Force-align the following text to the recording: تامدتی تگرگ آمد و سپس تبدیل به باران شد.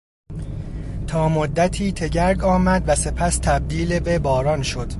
تامدتی 1.07 1.91
تگرگ 1.91 2.43
آمد 2.43 2.83
و 2.87 2.95
سپس 2.95 3.37
تبدیل 3.37 3.99
به 3.99 4.19
باران 4.19 4.63
شد. 4.63 4.89